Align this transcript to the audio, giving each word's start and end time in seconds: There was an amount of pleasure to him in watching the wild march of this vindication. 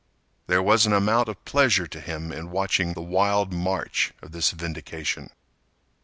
There 0.47 0.63
was 0.63 0.87
an 0.87 0.93
amount 0.93 1.29
of 1.29 1.45
pleasure 1.45 1.85
to 1.85 2.01
him 2.01 2.31
in 2.31 2.49
watching 2.49 2.93
the 2.93 3.03
wild 3.03 3.53
march 3.53 4.13
of 4.23 4.31
this 4.31 4.49
vindication. 4.49 5.29